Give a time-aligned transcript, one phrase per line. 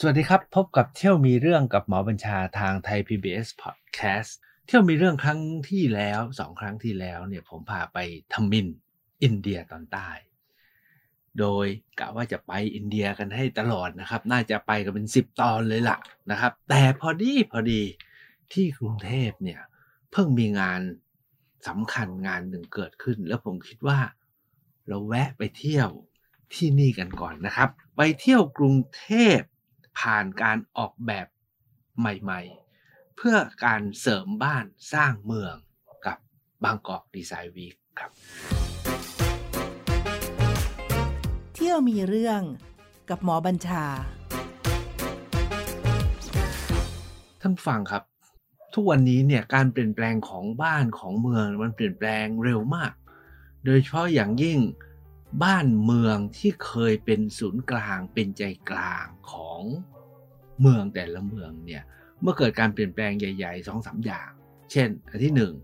[0.00, 4.30] สวัสดีครับ พบกับเที่ยวมีเรื่องกับหมอบัญชาทางไทย PBS Podcast
[4.66, 7.98] เที่ยวมีเรื่องครั้งที่แล้วสองครั้งที่แล้วเนี่ยผมพาไป
[8.32, 8.68] ทมิน
[9.22, 10.10] อินเดียตอนใต้
[11.38, 11.66] โดย
[11.98, 15.98] กะว่าจะไปอินเดียกันให้ตลอดนะครับ น่าจะไปกันเป็นสิบตอนเลยล่ะ
[16.30, 17.82] นะครับ แต่พอดีพอดี
[18.52, 19.60] ที่กรุงเทพเนี่ย
[20.12, 20.80] เพิ่งมีงาน
[21.68, 23.98] สำคัญงานหนึ่งเกิดขึ้น แล้วผมคิดว่า
[24.88, 25.88] เราแวะไปเที่ยว
[26.54, 29.08] ที่นี่กันก่อนนะครับ ไปเที่ยวกรุงเท
[29.38, 29.40] พ
[29.98, 31.26] ผ่านการออกแบบ
[31.98, 35.54] ใหม่ๆ เพื่อการเสริมบ้านสร้างเมือง
[36.06, 36.18] กับ
[36.64, 38.10] บางกอกดีไซน์วีคครับ
[41.54, 42.42] เที่ยวมีเรื่อง
[43.10, 43.84] กับหมอบัญชา
[47.40, 48.02] ท่านฟังครับ
[48.74, 52.92] ทุกวันนี้เนี่ยการเปลี่ยนแปลงของบ้านของเมืองมันเปลี่ยนแปลงเร็วมาก
[53.64, 54.58] โดยเฉพาะอย่างยิ่ง
[55.42, 59.62] บ้านเมืองที่เคยเป็นศูนย์กลางเป็นใจกลางของ
[60.60, 61.82] เมืองแต่ละเมืองเนี่ย
[62.20, 64.30] เมื่อเกิดการเปลี่ยนแปลงใหญ่ๆสองสามอย่าง
[64.72, 65.54] เช่น อันที่หนึ่ง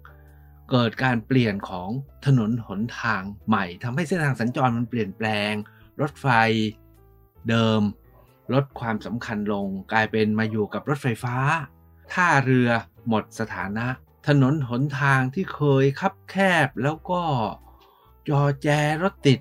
[0.70, 1.88] เกิดการเปลี่ยนของ
[2.26, 5.52] ถนนหนทางใหม่ทำให้เส้นทางสัญจรมันเปลี่ยนแปลง
[6.00, 6.26] รถไฟ
[7.48, 7.82] เดิม
[8.52, 11.36] ลดความสำคัญลง กลายเป็นมาอยู่กับรถไฟฟ้า
[12.12, 12.68] ท่าเรือ
[13.08, 13.86] หมดสถานะ
[14.28, 17.22] ถนนหนทางที่เคยคับแคบแล้วก็
[18.28, 18.68] จอแจ
[19.02, 19.38] รถติด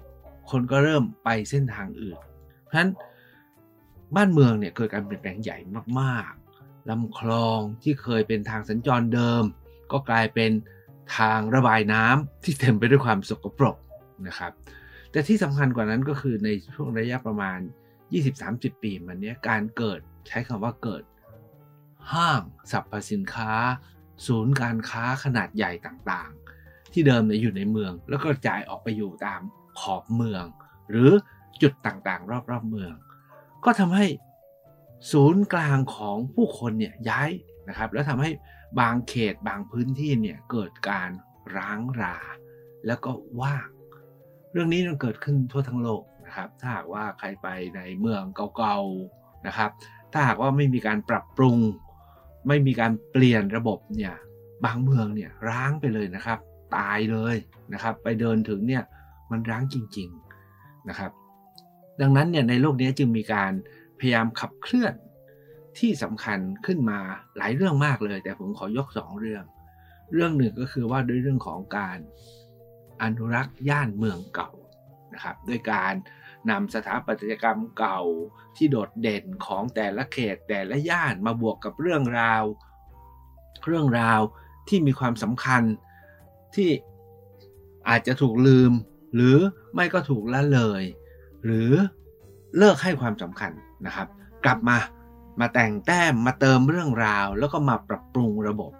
[0.53, 2.17] คนก็เริ่มไปเส้นทางอื่น
[2.63, 2.91] เพราะฉะนั้น
[4.15, 5.57] บ้านเมืองเนี่ยเกิดการเปลี่ยนแปลงใหญ่
[5.99, 9.43] มากๆลำคลองที่เคยเป็นทางสัญจรเดิม
[9.91, 10.51] ก็กลายเป็น
[11.17, 13.77] ทางระบายน้ำที่เต็มไปด้วยความสกปรก
[14.27, 14.51] นะครับ
[15.11, 17.59] แต่ที่สำคัญกว่านั้นก็คือในช่วงระยะประมาณ
[18.21, 21.03] 20-30 ปีมานี้การเกิดใช้คำว่าเกิด
[22.13, 23.53] ห้างสรรพสินค้า
[24.27, 29.41] ศูนย์การค้าขนาดใหญ่ต่างๆ ที่เดิมเนี่ยอยู่ในเมือง แล้วก็กระจายออกไปอยู่ตาม
[29.79, 30.43] ขอบเมือง
[30.89, 31.11] หรือ
[31.61, 32.93] จุดต่างๆ รอบๆเมือง
[33.65, 34.05] ก็ทำให้
[35.11, 37.29] ศูนย์กลางของผู้คนเนี่ยย้าย
[37.69, 38.29] นะครับ แล้วทำให้
[38.79, 41.09] บางเขตบางพื้นที่เนี่ยเกิดการ
[41.57, 42.17] ร้างรา
[42.87, 43.11] แล้วก็
[43.41, 43.67] ว่าง
[44.51, 48.23] เรื่องนี้มันเกิดขึ้นทั่วทั้งโลกนะครับ ถ้าหากว่าใครไปในเมือง
[48.57, 49.69] เก่าๆนะครับ
[50.13, 51.57] ถ้าหากว่าไม่มีการปรับปรุง
[52.47, 54.13] ไม่มีการเปลี่ยนระบบเนี่ย
[54.65, 56.39] บางเมืองเนี่ยร้างไปเลยนะครับ
[56.75, 57.35] ตายเลย
[57.73, 58.83] นะครับ ไปเดินถึงเนี่ย
[59.33, 60.09] มันร้างจริง
[60.49, 61.11] ๆนะครับ
[62.01, 63.51] ดังนั้นเนี่ยในโลกนี้จึงมีการ
[63.99, 64.93] พยายามขับเคลื่อน
[65.79, 66.99] ที่สำคัญขึ้นมา
[67.37, 69.43] หลายเรื่องมากเลย แต่ผมขอยกสองเรื่อง
[70.13, 71.97] เรื่องหนึ่งก็คือว่าด้วยเรื่องของการ
[73.01, 74.51] อนุรักษ์ย่านเมืองเก่า
[75.13, 75.93] นะครับด้วยการ
[76.49, 78.01] นำสถาปัตยกรรมเก่า
[78.55, 82.43] ที่โดดเด่นของแต่ละเขตแต่ละย่านมาบวกกับเรื่องราว
[83.65, 84.21] เรื่องราว
[84.69, 85.63] ที่มีความสำคัญ
[86.55, 86.69] ที่
[87.89, 88.71] อาจจะถูกลืม
[89.15, 89.37] หรือ
[89.73, 90.83] ไม่ก็ถูกละเลย
[91.45, 91.71] หรือ
[92.57, 93.51] เลิกให้ความสำคัญ
[93.85, 94.07] นะครับ
[94.45, 94.77] กลับมา
[95.39, 98.71] มาแต่งแต้มมาเติมเรื่องราว แล้วก็มาปรับปรุงระบบ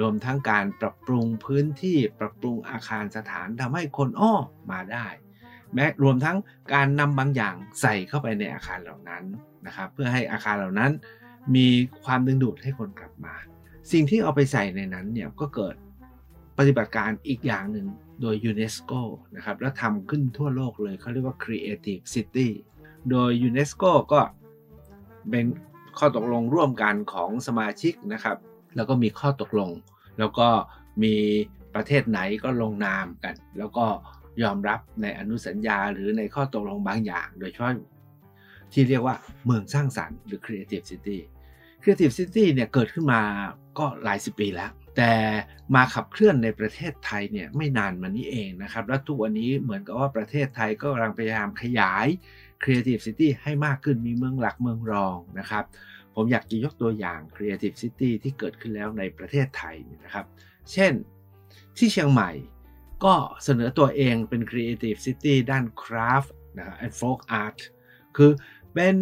[0.00, 4.34] รวมทั้งการปรับปรุงพื้นที่ปรับปรุงอาคารสถานที่ทำให้คนอ้อ
[4.70, 5.06] มาได้
[5.74, 6.36] แม้รวมทั้ง
[6.74, 9.24] การนำบางอย่างใส่เข้าไปในอาคารเหล่านั้น
[9.66, 10.92] นะครับ เพื่อให้อาคารเหล่านั้น
[11.54, 11.66] มี
[12.04, 13.34] ความดึงดูดให้คนกลับมา
[13.92, 15.74] สิ่งที่เอาไปใส่ในนั้นเนี่ยก็เกิด
[16.58, 17.86] ปฏิบัติการอีกอย่างหนึ่ง
[18.20, 18.92] โดยยูเนสโก
[19.36, 22.48] นะครับแล้วทำขึ้นทั่วโลกเลยเขาเรียกว่า Creative City
[23.10, 23.82] โดยยูเนสโก
[24.12, 24.20] ก็
[25.30, 25.46] เป็น
[25.98, 28.36] ข้อตกลงร่วมกันของสมาชิกนะครับ
[28.76, 29.70] แล้วก็มีข้อตกลง
[30.18, 30.48] แล้วก็
[31.02, 31.14] มี
[31.74, 33.86] ประเทศไหนก็ลงนามกัน แล้วก็
[34.42, 37.72] ยอมรับในอนุสัญญาหรือในข้อตกลงบางอย่าง โดยเฉพาะ
[38.72, 41.18] ที่เรียกว่าเมืองสร้างสรรค์หรือ Creative City
[41.82, 43.20] Creative City เนี่ยเกิดขึ้นมา
[43.78, 45.12] ก็หลายสิบปีแล้ว แต่
[45.74, 52.06] มาขับเคลื่อนในประเทศไทยเนี่ยไม่นานมานี้เองนะครับ และทุกวันนี้เหมือนกับว่าประเทศไทยก็กำลังพยายามขยาย
[52.62, 55.64] Creative City ให้มากขึ้นมีเมืองหลักเมืองรองนะครับ
[56.14, 60.26] ผมอยากจะยกตัวอย่าง Creative City ที่เกิดขึ้นแล้วในประเทศไทยนะครับ
[60.72, 60.92] เช่น
[61.76, 62.30] ที่เชียงใหม่
[63.04, 63.14] ก็
[63.44, 67.58] เสนอตัวเองเป็น Creative City ด้าน Craft นะครับ and Folk Art
[68.16, 68.30] คือ
[68.74, 68.96] เป็น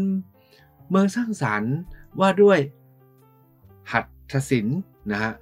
[0.91, 1.75] เมืองสร้างสรรค์
[2.21, 2.59] ว่าด้วย
[3.93, 4.81] หัตถศิลป์
[5.13, 5.33] นะฮะ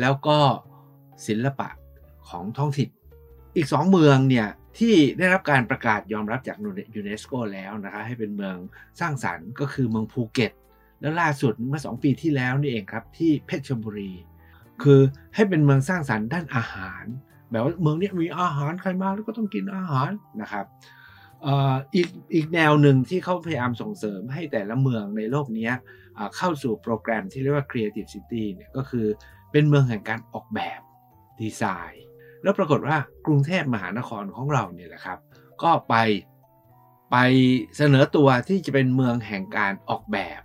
[0.00, 0.38] แล้วก็
[1.26, 1.68] ศิลปะ
[2.28, 2.90] ของท้องถิ่น
[3.56, 4.48] อีกสองเมืองเนี่ย
[4.78, 6.56] ที่ได้รับการประกาศยอมรับจาก
[6.94, 8.56] ยูเนสโกแล้วนะคะให้เป็นเมือง
[9.00, 10.52] สร้างสรรค์ก็คือเมืองภูเก็ต
[11.00, 14.12] แล้วล่าสุดเมื่อ 2 ปีที่แล้วนี่เองครับที่เพชรบุรี
[14.82, 15.00] คือ
[15.34, 17.04] ให้เป็นเมืองสร้างสรรค์ด้านอาหาร
[17.50, 20.10] แบบว่าเมืองนี้มีอาหารใครมาแล้วก็ต้องกินอาหาร
[20.40, 20.66] นะครับ
[21.94, 25.70] อีกอีกแนวหนึ่งที่เขาพยายามส่งเสริมให้แต่ละเมืองในโลกนี้
[26.36, 29.06] เข้าสู่โปรแกรมที่เรียกว่า Creative City เนี่ยก็คือ
[29.52, 30.80] เป็นเมืองแห่งการออกแบบ
[31.40, 31.62] ดีไซ
[31.92, 32.04] น์
[32.42, 35.18] แล้วปรากฏว่ากรุงเทพมหานครของเราเนี่ยแหละครับ
[35.62, 35.94] ก็ไป
[37.10, 37.16] ไป
[37.76, 40.40] เสนอตัวที่จะเป็นเมืองแห่งการออกแบบ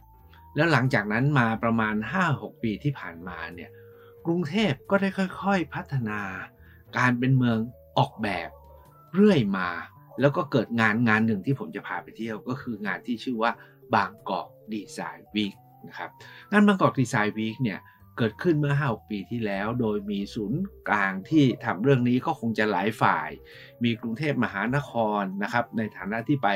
[0.56, 1.96] แล้วหลังจากนั้นมาประมาณ
[2.30, 3.72] 5-6 ปีที่ผ่านมาเนี่ย
[4.26, 5.10] กรุงเทพก็ได้
[5.44, 6.22] ค่อย ๆ พัฒนา
[6.98, 7.58] การเป็นเมือง
[7.98, 8.50] ออกแบบ
[9.14, 9.70] เรื่อยมา
[10.20, 13.52] แล้วก็เกิดงานงานหนึ่งที่ผมจะพาไปเที่ยวก็คืองานที่ชื่อว่า
[13.96, 15.56] บางกอกดีไซน์วีค
[15.88, 16.10] นะครับ
[16.52, 17.80] งานบางกอกดีไซน์วีคเนี่ย
[18.18, 23.30] เกิดขึ้นเมื่อ5ปีที่แล้ว โดยมีศูนย์กลางที่ทำเรื่องนี้ก็คงจะหลายฝ่าย
[23.84, 24.92] มีกรุงเทพมหานค
[25.22, 26.50] รนะครับในฐานะที่ไป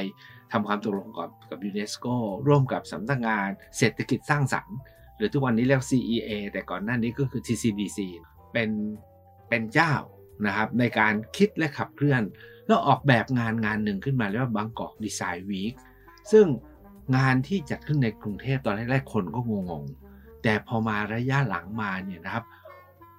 [0.51, 2.06] ทำความตกลงกับกับยูเนสโก
[2.47, 4.77] ร่วมกับสำนักงานเศรษฐกิจสร้างสรรค์
[5.17, 8.00] หรือทุกวันนี้เรียก CEA แต่ก่อนหน้านี้ก็คือ TCDC
[8.53, 8.69] เป็น
[9.50, 9.94] เป็นเจ้า
[10.45, 12.21] นะครับในการคิดและขับเคลื่อน
[12.67, 15.73] แล้วออกแบบงานงานหนึ่งขึ้นมาเรียกว่าบางกอกดีไซน์วีค
[16.31, 16.45] ซึ่ง
[17.17, 19.39] งานที่จัดขึ้นในกรุงเทพตอนแรกๆคนก็
[19.71, 20.08] งงๆ
[20.44, 22.45] แต่พอมาระยะหลังมาเนี่ยนะครับ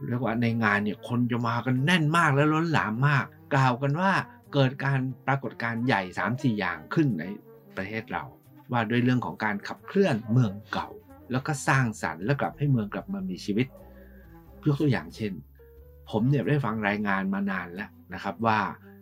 [0.09, 3.25] เรียกว่าในงานเนี่ยคนจะมากันแน่นมากและล้นหลามมาก
[3.55, 4.13] กล่าวกันว่า
[4.55, 7.25] เกิดการปรากฏการณ์ใหญ่ 3-4 อย่างขึ้นใน
[7.77, 8.25] ประเทศเรา
[8.73, 10.89] ว่าด้วยเรื่องของการขับเคลื่อนเมืองเก่า
[11.31, 13.67] แล้วก็สร้างสรรค์แล้วกลับให้เมืองกลับมามีชีวิต
[14.67, 15.33] ยกตัวอย่างเช่น
[16.11, 18.59] ผมเนี่ยได้ฟังรายงานมานานแล้วนะครับว่า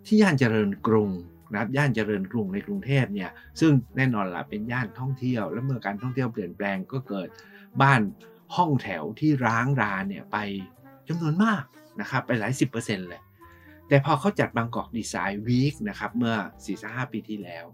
[0.06, 1.10] ที่ย่านเจริญกรุง
[1.50, 3.30] นะครับย่านเจริญกรุงในกรุงเทพเนี่ย
[3.60, 7.28] ซึ่งแน่นอนละเป็นย่านท่องเที่ยว และเมื่อการท่องเที่ยวเปลี่ยนแปลงก็เกิด
[7.82, 8.00] บ้าน
[8.56, 10.36] ห้องแถวที่ร้างรานเนี่ยไป
[11.08, 11.62] จำนวนมาก
[12.00, 13.22] นะครับไปหลายสิบเปอร์เซ็นต์เลย
[13.88, 16.36] แต่พอเขาจัดบางกอกดีไซน์วีคนะครับเมื่อ
[16.74, 17.64] 4-5 ปีที่แล้ว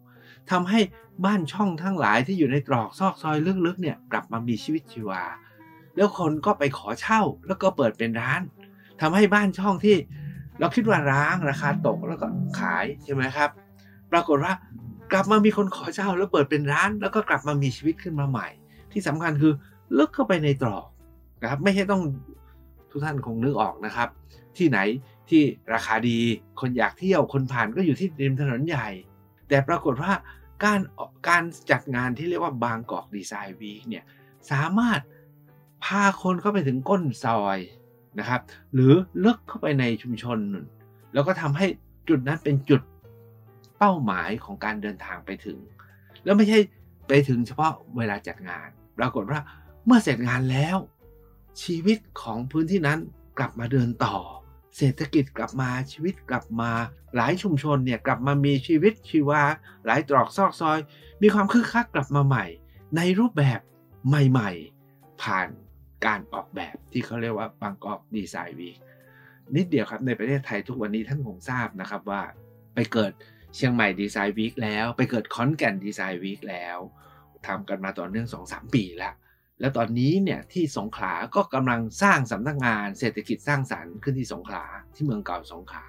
[0.51, 0.81] ทำให้
[1.25, 3.37] บ้านช่องทั้งหลายที่อยู่ในตรอกซอกซอย
[3.67, 5.23] ลึกๆเนี่ยกลับมามีชีวิตชีวา
[5.97, 8.41] แล้วคนก็ไปขอเช่าแล้วก็เปิดเป็นร้าน
[9.01, 9.97] ทำให้บ้านช่องที่
[10.61, 12.27] เราคิดว่าร้างราคาตกแล้วก็
[12.61, 13.51] ขายใช่ไหมครับ
[14.13, 14.53] ปรากฏว่า
[15.13, 18.49] กลับมามีคนขอเช่าแล้วเปิดเป็นร้าน แล้วก็กลับมามีชีวิตขึ้นมาใหม่
[18.93, 19.53] ที่สำคัญคือ
[19.99, 20.85] ลึกเข้าไปในตรอก
[21.43, 22.03] นะครับ ไม่ใช่ต้อง
[22.91, 24.09] ทุกท่านคงนึกออกนะครับ
[24.57, 24.79] ที่ไหน
[25.29, 25.43] ที่
[25.73, 26.19] ราคาดี
[26.61, 28.89] คนอยากเที่ยวคนผ่านก็อยู่ที่ริมถนนใหญ่
[29.49, 30.13] แต่ปรากฏว่า
[30.65, 30.81] การ
[31.29, 34.05] การจัดงานที่เรียกว่าบางกอกดีไซน์วีคเนี่ย
[34.51, 35.01] สามารถ
[35.85, 37.59] พาคนเข้าไปถึงก้นซอย
[38.19, 38.41] นะครับ
[38.75, 38.93] หรือ
[39.25, 40.39] ลึกเข้าไปในชุมชน
[41.13, 41.67] แล้วก็ทำให้
[42.09, 42.83] จุดนั้นเป็นจุด
[43.79, 45.59] เป้าหมายของการเดินทางไปถึง
[46.25, 46.59] แล้วไม่ใช่
[47.09, 49.41] ไปถึงเฉพาะเวลาจัดงาน ปรากฏว่า
[49.87, 50.77] เมื่อเสร็จงานแล้ว
[51.63, 52.99] ชีวิตของพื้นที่นั้น
[53.39, 54.17] กลับมาเดินต่อ
[54.77, 56.71] เศรษฐกิจกลับมาชีวิตกลับมา
[57.17, 59.43] หลายชุมชนเนี่ยกลับมามีชีวิตชีวา
[59.87, 60.79] หลายตรอกซอกซอย
[61.23, 62.47] มีความคึกคักกลับมาใหม่
[62.97, 63.61] ในรูปแบบ
[64.09, 65.49] ใหม่ๆ ผ่าน
[66.07, 68.77] การออกแบบที่เขาเรียกว่าบางกอกดีไซน์วีค
[69.57, 72.23] นิดเดียวครับในประเทศไทยทุกวันนี้ท่านคงทราบนะครับว่า
[72.75, 73.13] ไปเกิด
[73.55, 76.79] เชียงใหม่ดีไซน์วีคแล้ว ไปเกิดคอนแก่นดีไซน์วีคแล้ว
[77.47, 79.15] ทำกันมาต่อเนื่อง 2-3 ปีแล้ว
[79.61, 84.65] แล้วตอนนี้เนี่ยที่สงขลาก็กำลังสร้างสำนักงานเศรษฐกิจสร้างสรรค์ขึ้นที่สงขลา
[84.95, 85.85] ที่เมืองเก่าสงขลา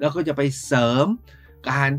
[0.00, 1.06] แล้วก็จะไปเสริม
[1.70, 1.90] การ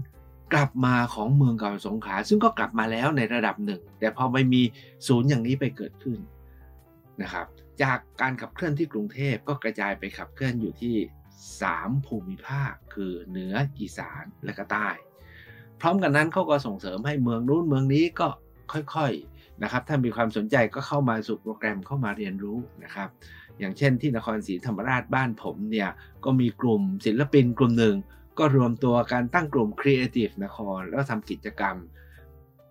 [0.54, 4.62] กลับมาของเมืองเก่าสงขลาซึ่งก็กลับมาแล้วในระดับหนึ่ง แต่พอไม่มี
[5.07, 6.19] ศูนย์อย่างนี้ไปเกิดขึ้น
[7.22, 7.48] นะครับ
[7.84, 10.96] จากการขับเคลื่อนที่กรุงเทพก็กระจายไปขับเคลื่อนอยู่ที่
[11.52, 14.90] 3 ภูมิภาค คือเหนืออีสานและก็ใต้
[15.80, 18.28] พร้อมกันนั้นเขาก็ส่งเสริมให้เมืองนู้นเมืองนี้ก็
[18.96, 23.10] ค่อยๆ นะครับถ้ามีความสนใจก็เข้ามาสู่โปรแกรมเข้ามาเรียนรู้นะครับ
[23.60, 25.90] อย่างเช่นที่นครศรีธรรมราชบ้านผมเนี่ย
[26.25, 27.96] ก็มีกลุ่มศิลปินกลุ่มหนึ่ง
[28.40, 31.75] ก็รวมตัวการตั้งกลุ่ม Creative นคร แล้วทำกิจกรรม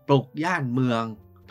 [0.07, 1.03] ปลุกย่านเมือง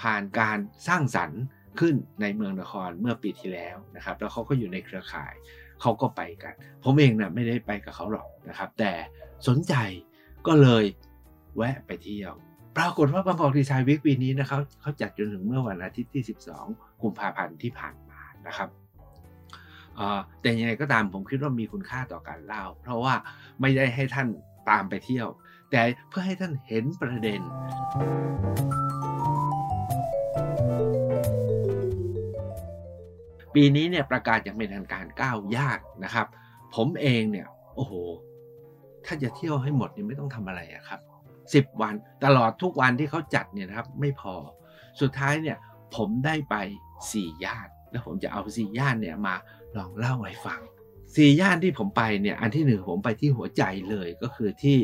[0.02, 0.58] ผ่านการ
[0.88, 1.42] สร้างสรรค์
[1.80, 5.34] ขึ้นในเมืองนครเมื่อปีที่แล้วนะครับ แล้วเขาก็อยู่ในเครือข่าย
[5.82, 8.92] เขาก็ไปกัน ผมเองนะไม่ได้ไปกับเขาหรอกนะครับ แต่
[9.48, 9.74] สนใจ
[10.48, 10.84] ก็เลย
[11.58, 12.34] แวะไปเที่ยว
[12.78, 16.24] ปรากฏว่าบางกอกดีไซน์วิกปีนี้นะครับเขาจัดจนถึงเมื่อวันอาทิตย์ที่
[16.62, 18.70] 12กุมภาพันธ์ที่ผ่านมานะครับ
[20.42, 23.14] แต่ยังไงก็ตามผมคิดว่ามีคุณค่าต่อการเล่า เพราะว่า
[23.62, 24.28] ไม่ได้ให้ท่าน
[24.70, 25.28] ตามไปเที่ยว
[25.72, 27.42] แต่เพื่อให้ท่านเห็นประเด็น
[33.56, 36.28] ปีนี้เนี่ยประกาศอย่างเป็นทางการก้าวยางนะครับ
[36.76, 37.94] ผมเองเนี่ยโอ้โห
[39.06, 41.00] ถ้าจะเที่ยวให้หมดเนี่ยไม่ต้องทำอะไรอะครับ
[41.54, 41.94] สิบวัน
[42.26, 44.36] ตลอดทุกวันที่เขาจัดเนี่ยนะครับไม่พอ
[45.02, 45.58] สุดท้ายเนี่ย
[45.96, 46.56] ผมได้ไป
[47.12, 49.36] สี่ย่าน แล้วผมจะเอาสี่ย่านเนี่ยมา
[49.78, 50.62] ลองเล่าให้ฟัง
[51.16, 54.78] สี่ย่านที่ผมไปเนี่ยอันที่หนึ่งผมไปที่หัวใจเลยก็คือที่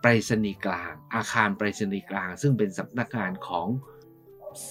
[0.00, 3.66] ไปรษณีย์กลาง อาคารไปรษณีย์กลาง ซึ่งเป็นสำนักงานของ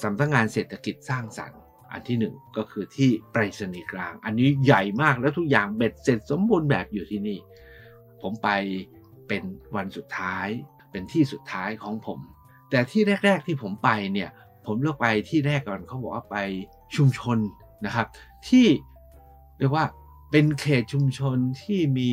[0.04, 1.60] สำนักงานเศรษฐกิจสร้างสรรค์
[1.92, 7.40] อันที่หนึ่งก็คือที่ไปรษณีย์กลาง อันนี้ใหญ่มากแล้วทุกอย่างเบ็ดเสร็จสมบูรณ์แบบอยู่ที่นี่
[8.22, 8.50] ผมไป
[9.28, 9.44] เป็น
[9.76, 10.48] วันสุดท้าย
[10.92, 12.20] เป็นที่สุดท้ายของผม
[12.70, 14.30] แต่ที่แรก ๆที่ผมไปเนี่ย
[14.66, 16.38] ผมเลือกไปที่แรกก่อนเขาบอกว่าไป
[16.96, 17.38] ชุมชน
[17.86, 18.08] นะครับ
[18.48, 18.68] ที่
[19.60, 19.86] เรียกว่า
[20.32, 22.12] เป็นเขตชุมชนที่มี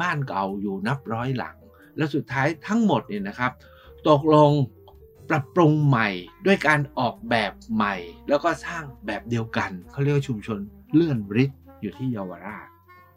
[0.00, 1.56] บ้านเก่าอยู่นับร้อยหลัง
[1.96, 3.52] แล้วสุดท้ายทั้งหมดเนี่ยนะครับ
[4.08, 4.50] ตกลง
[5.28, 6.08] ปรับปรุงใหม่
[6.46, 7.96] ด้วยการออกแบบใหม่
[8.28, 10.58] แล้วก็สร้างแบบเดียวกันเขาเรียกว่าชุมชน
[10.94, 12.68] เลื่อนริดอยู่ที่เยาวราช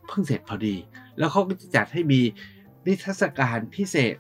[0.08, 0.76] เพิ่งเสร็จพอดี
[1.18, 2.22] แล้วเขาก็จะจัดให้มี
[2.86, 4.16] นิทรรศการพิเศษ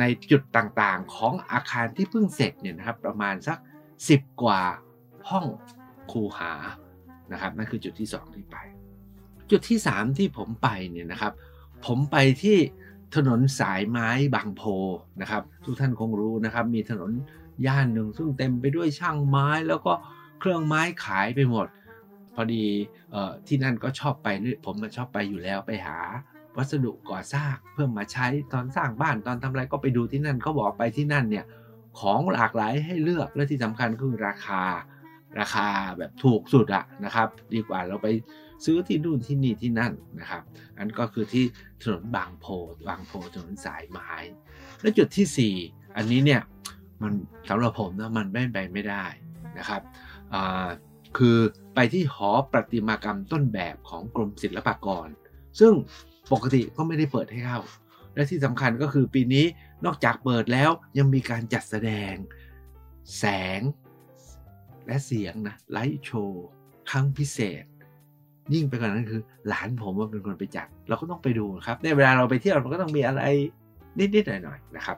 [0.00, 3.58] ในจุดต่างๆของอาคารที่เพิ่งเสร็จเนี่ยนะครับประมาณสัก
[4.00, 4.62] 10 กว่า
[5.28, 5.46] ห้อง
[6.10, 6.52] คูหา
[7.32, 8.56] นะครับนั่นคือจุดที่ 2 ที่ไป
[9.50, 11.32] จุดที่ 3 ที่ผมไปเนี่ยนะครับ
[11.86, 12.58] ผมไปที่
[13.16, 14.62] ถนนสายไม้บางโพ
[15.20, 17.10] นะครับ ทุกท่านคงรู้นะครับ มีถนน
[17.66, 19.92] ย่านหนึ่งซึ่งเต็มไปด้วยช่างไม้แล้วก็
[20.40, 21.66] เครื่องไม้ขายไปหมด
[22.34, 22.64] พอดี
[23.14, 24.28] ออที่นั่นก็ชอบไป
[24.64, 25.98] ผมมันชอบไปอยู่แล้วไปหา
[26.56, 31.44] วัสดุก่อสร้างเพื่อมาใช้ตอนสร้างบ้านตอนทำอะไรก็ไปดูที่นั่นเขาบอกไปที่นั่นเนี่ย
[32.00, 34.62] ของหลากหลายให้เลือกและที่สำคัญคือราคา
[35.38, 35.66] ราคา
[35.98, 38.08] แบบถูกสุดอะนะครับ ดีกว่าเราไป
[38.64, 40.42] ซื้อที่นู่นที่นี่ที่นั่นนะครับ
[40.78, 41.44] อันก็คือที่
[41.82, 42.46] ถนนบางโพ
[42.88, 44.12] บางโพถนนสายไม้
[44.80, 46.42] และจุดที่ 4 อันนี้เนี่ย
[47.02, 47.12] มัน
[47.48, 49.04] สำหรับผมนะมันไม่ไปไม่ได้
[49.58, 49.82] นะครับ
[51.18, 51.38] คือ
[51.74, 55.08] ไปที่หอประติมากรรมต้นแบบของกรมศิลปากร
[55.60, 55.72] ซึ่ง
[56.32, 57.60] ปกติก็ไม่ได้เปิดให้เข้า
[58.14, 59.44] และที่สำคัญก็คือปีนี้
[59.84, 62.14] นอกจากเปิดแล้วยังมีการจัดแสดง
[63.18, 63.24] แส
[63.58, 63.60] ง
[64.86, 66.46] และเสียงนะไลท์โชว์
[66.90, 67.64] ครั้งพิเศษ
[68.54, 73.22] ยิ่งไปกว่านั้นคือ หลานผมว่าเป็นคนไปจัด เราก็ต้องไปดูครับ ในเวลาเราไปเที่ยวมันก็ต้องมีอะไร
[73.98, 74.96] นิดๆหน่อยๆนะครับ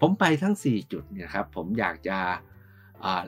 [0.00, 2.18] ผมไปทั้ง 4 จุดเนี่ยครับ ผมอยากจะ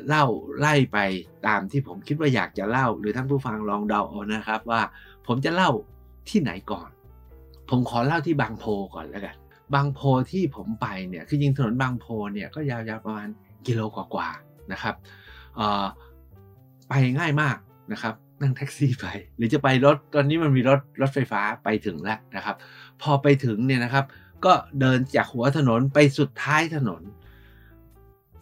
[0.07, 0.25] เล่า
[0.59, 0.99] ไล่ไป
[1.47, 4.81] ตามที่ผมคิดว่าอยากจะเล่า หรือท่านผู้ฟังลองเดาเอานะครับว่า
[5.27, 5.71] ผมจะเล่า
[6.29, 6.91] ที่ไหนก่อน
[7.71, 9.37] ผมขอเล่าที่บางโพก่อนแล้วกัน
[9.75, 10.01] บางโพ
[10.31, 13.29] ที่ผมไปเนี่ย คือยิงถนนบางโพเนี่ยก็ยาวๆประมาณ
[13.67, 14.95] กิโลกว่าๆนะครับ
[16.89, 17.57] ไปง่ายมาก
[17.93, 22.57] นะครับ นั่งแท็กซี่ไป หรือจะไปรถตอนนี้มันมีรถรถไฟฟ้าไปถึงแล้วนะครับ
[23.03, 24.05] พอไปถึงเนี่ยนะครับ
[24.45, 27.03] ก็เดินจากหัวถนนไปสุดท้ายถนน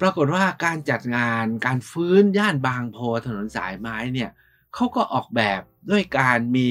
[0.00, 4.30] ปรากฏว่าการจัดงานการฟื้นย่านบางโพถนนสายไม้เนี่ย
[4.75, 6.68] เขาก็ออกแบบด้วยการมี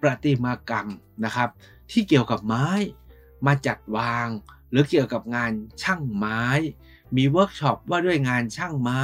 [0.00, 0.86] ประติมากรรม
[1.24, 1.48] นะครับ
[1.90, 2.68] ที่เกี่ยวกับไม้
[3.46, 4.28] มาจัดวาง
[4.70, 6.42] หรือเกี่ยวกับงานช่างไม้
[7.16, 9.02] มีเวิร์กช็อปว่าด้วยงานช่างไม้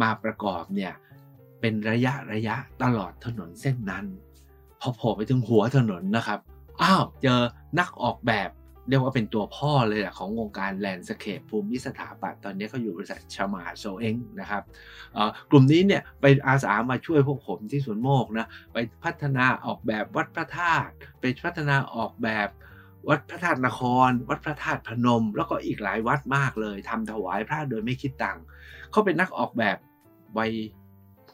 [0.00, 0.92] มาประกอบเนี่ย
[1.60, 4.06] เป็นระยะระยะตลอดถนนเส้นนั้น
[4.80, 6.40] พอโผล่ไปถึงหัวถนนนะครับ
[6.82, 7.40] อ้าว เจอ
[7.78, 8.50] นักออกแบบ
[8.92, 14.62] เรียกว่าเป็นตัวพ่อเลยแหละของวงการ landscape ภูมิสถาปัตย์ตอนนี้เขาอยู่บริษัทฉมาโซเอ็นนะครับ
[15.50, 22.48] กลุ่มนี้เนี่ยไปอาสามาช่วยพวกผมที่สวนโมกนะไปพัฒนาออกแบบวัดพระธาตุไปพัฒนาออกแบบ
[23.08, 28.42] วัดพระธาตุนคร วัดพระธาตุพนม แล้วก็อีกหลายวัดมากเลยทำถวายพระโดยไม่คิดตังค์
[28.90, 29.76] เขาเป็นนักออกแบบ
[30.38, 30.50] วัย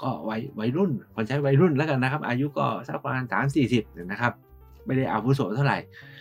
[0.03, 4.33] ก็วัยวัยรุ่นคนใช้วัยรุ่นแล้วกันนะครับ อายุก็สักประมาณสามสี่สิบนะครับ
[4.87, 5.79] ไม่ได้อาวุโสเท่าไหร่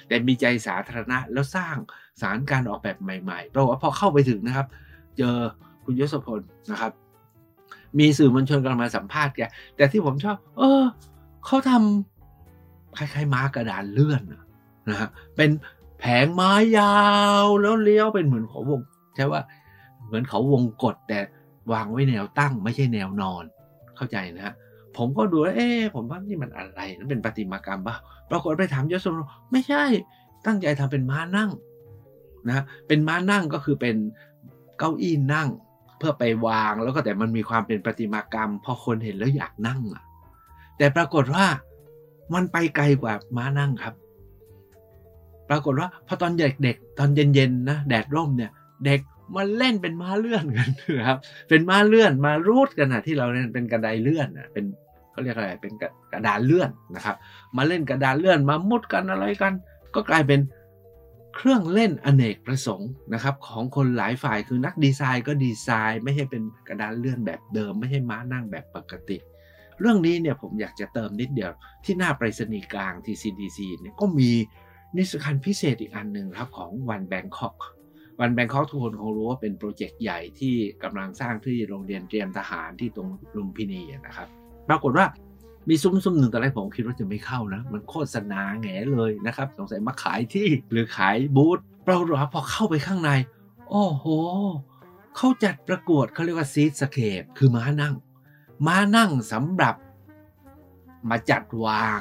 [0.08, 1.76] แต่มีใจสาธารณะแล้วสร้าง
[2.22, 4.68] สารการออกแบบใหม่ๆเพราะว่าพอเข้าไปถึงนะครับ
[5.18, 5.36] เจอ
[5.86, 6.92] คุณยศพลนะครับ
[8.00, 9.42] มีสื่อมวลชนกำลังมาสัมภาษณ์แก
[9.76, 10.84] แต่ที่ผมชอบ เออ
[11.46, 14.22] เขาทำคล้ายๆม้ากระดานเลื่อน
[14.90, 15.50] นะฮะเป็น
[16.00, 16.98] แผงไม้ยา
[17.44, 18.82] วแล้วเลี้ยวเป็นเหมือนเขาวง
[19.16, 19.42] ใช่ว่า
[20.06, 21.20] เหมือนเขาวงกดแต่
[21.72, 23.44] วางไว้แนวตั้งไม่ใช่แนวนอน
[23.96, 24.54] เข้าใจนะฮะ
[24.98, 27.96] ผมก็ดูแล้วเอ๊ผมว่านี่มันอะไรนั่นเป็นปฏิมากรรมป่ะ
[28.32, 29.20] ปรากฏไปถามยศโน
[29.52, 29.84] ไม่ใช่
[30.46, 31.50] ตั้งใจทำเป็นม้านั่ง
[32.48, 33.96] นะเป็นม้านั่งก็คือเป็น
[34.78, 35.48] เก้าอี้นั่ง
[35.98, 40.04] เพื่อไปวางแล้วก็แต่มันมีความเป็นปฏิมากรรม พอคนเห็นแล้วอยากนั่งอะ
[40.78, 41.46] แต่ปรากฏว่า
[42.34, 43.94] มันไปไกลกว่าม้านั่งครับ
[45.50, 48.52] ปรากฏว่าพอตอนเด็กๆตอนเย็นๆนะแดดร่มเนี่ย
[48.86, 49.02] เด็ก
[49.36, 51.18] มาเล่นเป็นม้าเลื่อนกันนะครับ
[51.50, 54.66] เป็นม้าเลื่อนมารูดกันนะที่เราเล่นเป็นกระไดเลื่อนนะเป็น
[55.18, 55.74] เขาเรียกอะไรเป็น
[56.14, 57.16] กระดานเลื่อนนะครับ
[57.58, 59.54] มาเล่นกระดานเลื่อนมามุดกันอะไรกัน
[59.96, 60.40] ก็กลายเป็น
[61.36, 69.18] เครื่องเล่นอเนกประสงค์นะครับของคนหลายฝ่ายคือนักดีไซน์ก็ดีไซน์ ไม่ใช่เป็นกระดานเลื่อนแบบเดิม ไม่ใช่ม้านั่งแบบปกติ
[69.80, 71.52] เรื่องนี้เนี่ยผมอยากจะเติมนิดเดียว
[71.84, 74.32] ที่หน้าไปรษณีย์กลางที่ CDC เนี่ยก็มี
[74.96, 77.56] นิทรรศการพิเศษอีกอันหนึ่งครับของวันแบงคอก
[78.20, 84.30] วันแบงคอกทุกคนคงรู้ว่าเป็นโปรเจกต์ใหญ่ที่กำลังสร้างที่โรงเรียนเตรียมทหารที่ตรงลุมพินีนะครับ
[84.70, 85.06] ปรากฏว่า
[85.70, 93.12] มีซุ้มๆหนึ่งตอนแรกผมคิดว่าจะไม่เข้านะ มันโฆษณาแง่เลยนะครับ สงสัยมาขายที่หรือขายบูธปรากฏว่าพอเข้าไปข้างใน
[93.70, 94.06] โอ้โห
[95.16, 97.96] เขาจัดประกวดเขาเรียกว่าซีดสเคปคือม้านั่ง
[98.66, 99.76] ม้านั่งสำหรับ
[101.10, 102.00] มาจัดวาง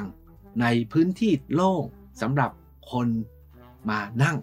[0.61, 1.83] ในพื้นที่โล่ง
[2.21, 2.51] สำหรับ
[2.91, 3.07] คน
[3.89, 4.37] มานั่ง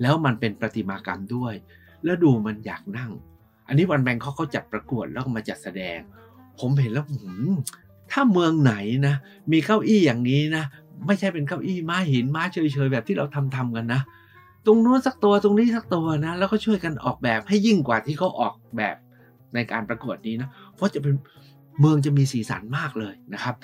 [0.00, 1.54] แล้วมันเป็นประติมากรรมด้วย
[2.04, 3.10] แล้วดูมันอยากนั่ง
[3.68, 5.98] อันนี้วันแบงเขาเขาจัดประกวดแล้วก็มาจัดแสดง
[6.60, 7.04] ผมเห็นแล้ว
[8.12, 8.74] ถ้าเมืองไหน
[9.06, 9.14] นะ
[9.52, 10.64] มีเก้าอี้อย่างนี้นะ
[11.06, 14.00] ไม่ใช่เป็นเก้าอี้ม้าหินม้าเฉยๆแบบที่เราทำทำกันนะ
[14.66, 18.96] ตรงนู้นสักตัวตรงนี้สักตัวนะ แล้วก็ช่วยกันออกแบบให้ยิ่งกว่าที่เขาออกแบบ
[19.54, 21.14] ในการประกวดนี้นะเพราะจะเป็น
[21.80, 23.54] เมืองจะมีสีสันมากเลยนะครับ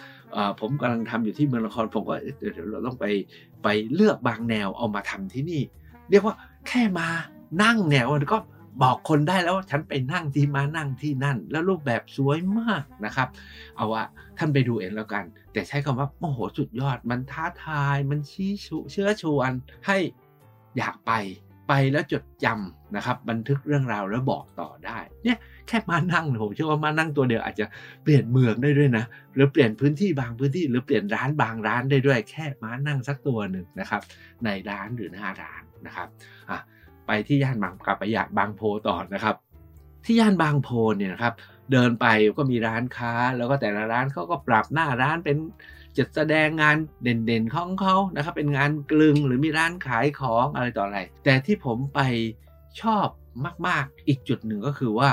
[0.61, 3.05] ผมกำลังทำอยู่ที่เมืองละครผมก็เดี๋ยวเราต้องไป
[3.63, 5.63] ไปเลือกบางแนวเอามาทำที่นี่
[6.11, 6.35] เรียกว่า
[6.69, 7.09] แค่มา
[7.63, 8.39] นั่งแนวก็
[8.83, 13.29] บอกคนได้แล้วว่าฉันไปนั่งที่มานั่งที่นั่น แล้วรูปแบบสวยมากนะครับ
[13.77, 14.03] เอาว่า
[14.39, 18.51] ท่านไปดูเองแล้วกัน แต่ใช้คำว่าโอ้โหสุดยอด มันท้าทายมันชี้
[18.93, 19.51] เชื้อชวน
[19.87, 19.99] ให้
[20.79, 21.13] อยากไป
[21.69, 25.39] ไปแล้วจดจำนะครับ บันทึกเรื่องราวแล้วบอกต่อได้เนี่ย
[25.69, 27.67] แค่มานั่งผมเชื่อว่ามานั่งตัวเดียวอาจจะ
[28.03, 29.05] เปลี่ยนเมืองได้ด้วยนะ
[29.35, 34.03] หรือเปลี่ยนพื้นที่บางพื้นที่หรือเปลี่ยนร้านบางร้านได้ด้วย แค่มานั่งสักตัวหนึ่งนะครับ
[34.45, 36.09] ในร้านหรือหน้าร้านนะครับ
[36.51, 36.59] อะ
[37.07, 39.37] ไปที่ย่านบางกลับไปอยากบางโพต่อนะครับ
[40.05, 41.35] ที่ย่านบางโพเนี่ยนะครับ
[41.73, 42.07] เดินไป
[42.39, 45.37] ก็มีร้านค้า แล้วก็แต่ละร้านเขาก็ปรับหน้าร้านเป็น
[45.97, 52.01] จัดแสดงงานเด่นๆของเขานะครับเป็นงานกลึงหรือมีร้านขายของอะไรต่ออะไร แต่ที่ผมไป
[52.81, 53.07] ชอบ
[53.67, 55.09] มากๆ อีกจุดหนึ่งก็คือว่า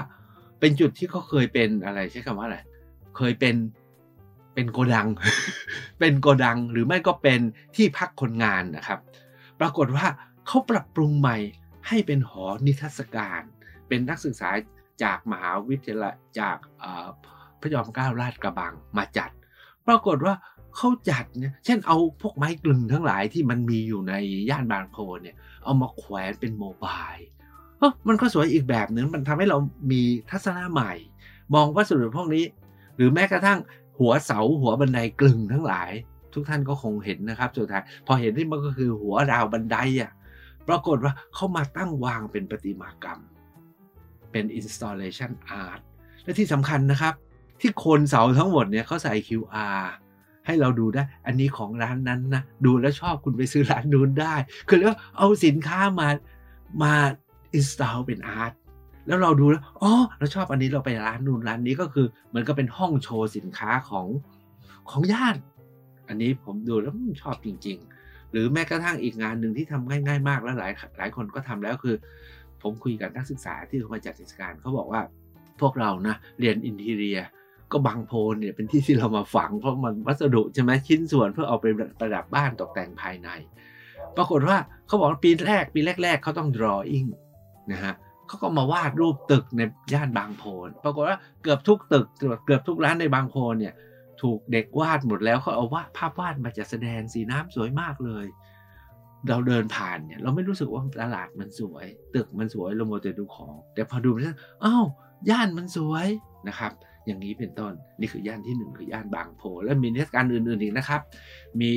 [0.60, 2.60] เป็นจุดที่เขาเคยเป็นอะไรใช้คำว่าอะไร
[3.18, 3.56] เคยเป็น
[4.54, 5.08] เป็นโกดัง
[6.00, 7.40] เป็นโกดังหรือไม่ก็เป็น
[7.76, 9.00] ที่พักคนงานนะครับ
[9.60, 10.06] ปรากฏว่า
[10.48, 11.38] เขาปรับปรุงใหม่
[11.88, 13.42] ให้เป็นหอนิทรรศการ
[13.88, 14.50] เป็นนักศึกษา
[15.04, 16.58] จากมหาวิทยาลัยจาก
[17.62, 19.30] พระยอมเกล้าราชกระบังมาจัด
[19.88, 20.36] ปรากฏว่า
[20.76, 24.14] เขาจัดเนี่ยเช่นเอาพวกไม้กลึงทั้งหลายที่มันมีอยู่ใน
[24.50, 27.12] ย่านบางโพเนี่ยเอามาแขวนเป็นโมบาย
[27.80, 29.58] เออมันก็สวยอีกแบบหนึ่งมันทำให้เรา
[29.92, 30.94] มีทัศนะใหม่
[31.54, 32.46] มองวัสดุพวกนี้
[32.96, 33.60] หรือแม้กระทั่ง
[34.00, 35.92] หัวเสาหัวบันไดกลึงทั้งหลาย
[36.34, 40.12] ทุกท่านก็คงเห็นนะครับสุดท้ายพอเห็นที่มันก็คือหัวราวบันไดอะ
[40.68, 43.20] ปรากฏว่าเขามาตั้งวางเป็นประติมากรรม
[44.32, 45.32] เป็น installation
[45.64, 45.80] art
[46.24, 47.14] และที่สำคัญนะครับ
[47.62, 49.82] ที่โคนเสาทั้งหมดเนี่ยเขาใส่ QR
[50.46, 54.36] ให้เราดูได้ อันนี้ของร้านนั้นนะ ดูแล้วชอบคุณไปซื้อร้านนู้นได้
[54.68, 56.08] คือแล้วเอาสินค้ามา
[56.84, 56.94] มา
[57.54, 58.54] อินสตาลเป็นอาร์ต
[59.08, 64.08] แล้วเราดูแล้ว อ๋อ เราชอบอันนี้เราไปร้านนู้นร้านนี้ก็คือ มันก็เป็นห้องโชว์สินค้าของ
[64.90, 65.40] ของญาติ
[66.08, 68.01] อันนี้ผมดูแล้วชอบจริง ๆ
[68.32, 71.96] หรือแม้กระทั่งอีกงานหนึ่งที่ทำง่ายๆมากแล้วหลายหลายคนก็ทำแล้วคือ
[72.62, 75.02] ผมคุยกับนักศึกษาที่เขามาจัดเทศกาลเขาบอกว่า
[75.62, 77.20] พวกเรานะเรียนอินทีเรีย
[77.72, 81.66] ก็บางโพนเนี่ยเป็นที่ที่เรามาฝังเพราะมันวัสดุใช่ไหมชิ้นส่วนเพื่อเอาไป
[82.00, 83.30] ประดับบ้านตกแต่งภายใน
[84.18, 87.10] ปรากฏว่าเขาบอกปีแรกปีแรก ๆเขาต้อง drawing
[87.72, 87.94] นะฮะ
[88.28, 89.62] เขาก็มาวาดรูปตึกใน
[89.94, 93.74] ย่านบางโพนปรากฏว่าเกือบทุกตึกเกือบทุกร้านในบางโพนเนี่ย
[94.22, 98.26] ถูกเด็กวาดหมดแล้วเขาเอาวาดภาพวาดมาจัดแสดงสีน้ำสวยมากเลย
[99.30, 104.86] เราเดินผ่านเนี่ย เราไม่รู้สึกว่าตลาดมันสวย ตึกมันสวยเราโมเดลดูของ แต่พอดูแล้วอ้าว
[105.30, 106.08] ย่านมันสวย
[106.48, 106.72] นะครับ
[107.06, 111.02] อย่างนี้เป็นต้นนี่คือย่านที่หนึ่งคือย่านบางโพและมีเทศกาลอื่นๆอีกนะครับ
[111.60, 111.72] มี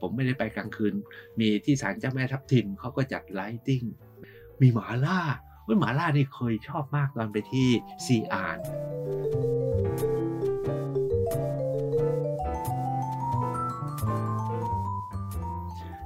[0.00, 0.94] ผมไม่ได้ไปกลางคืน
[1.40, 3.84] มีที่ศาลเจ้าแม่ทับทิมเขาก็จัดไลติ้ง
[4.60, 5.20] มีหมาล่า
[5.66, 7.68] ว่าหมาล่านี่เคยชอบมากตอนไปที่
[8.06, 8.58] ซีอาน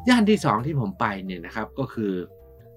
[0.08, 2.12] ย่านที่สองที่ผมไปเนี่ยนะครับก็คือ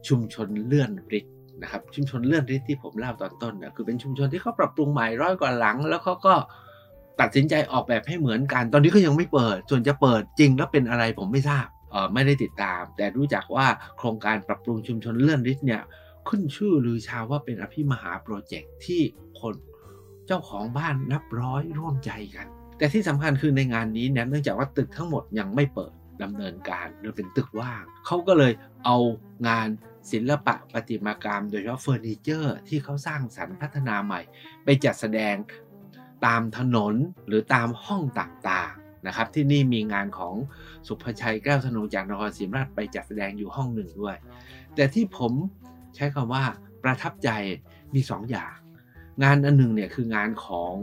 [0.08, 1.26] ชุมชนเลื่อนริก
[1.62, 6.34] นะครับชุมชนเลื่อนริที่ผมเล่าตอนต้นนะคือเป็นชุมชนที่เขาปรับปรุงใหม่ร้อยกว่าหลัง แล้วเขาก็
[7.20, 15.82] ตัดสินใจออกแบบให้เหมือนกัน ตอนนี้ก็ยังไม่เปิด ส่วนจะเปิดจริงแล้วเป็นอะไรผมไม่ทราบเออไม่ได้ติดตาม แต่รู้จักว่าโครงการปรับปรุงชุมชนเลื่อนริเนี่ย
[16.28, 19.02] ขึ้นชื่อลือชาว่าเป็นอภิมหาโปรเจกต์ที่
[19.40, 19.56] คน
[20.28, 28.54] เจ้าของบ้านนับร้อยร่วมใจกัน แต่ที่สำคัญคือในงานนี้เนี่ยเนื่องจากว่าตึกทั้งหมดยังไม่เปิด ดำเนินการหรือเป็นตึกว่าง เขาก็เลย
[28.86, 28.98] เอา
[29.48, 29.68] งาน
[30.12, 34.22] ศิลปะประติมากรรม โดยเฉพาะเฟอร์นิเจอร์ที่เขาสร้างสรรค์พัฒนาใหม่
[34.64, 35.36] ไปจัดแสดง
[36.26, 36.96] ตามถนน
[37.28, 40.36] หรือตามห้องต่างๆนะครับ ที่นี่มีงานของ
[40.88, 44.18] สุภชัยแก้วธนูจากนครศรีธรรมราชไปจัดแสดงอยู่ห้องหนึ่งด้วย
[44.76, 45.32] แต่ที่ผม
[45.96, 46.44] ใช้คำว่า
[46.84, 47.30] ประทับใจ
[47.94, 48.56] มี2ออย่าง
[49.24, 50.74] งานอันหนึ่งเนี่ยคืองานของ